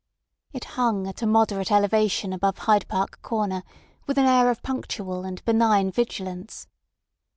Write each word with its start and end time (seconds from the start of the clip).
It 0.51 0.63
hung 0.65 1.05
at 1.05 1.21
a 1.21 1.27
moderate 1.27 1.71
elevation 1.71 2.33
above 2.33 2.57
Hyde 2.57 2.87
Park 2.87 3.21
Corner 3.21 3.61
with 4.07 4.17
an 4.17 4.25
air 4.25 4.49
of 4.49 4.63
punctual 4.63 5.23
and 5.25 5.45
benign 5.45 5.91
vigilance. 5.91 6.65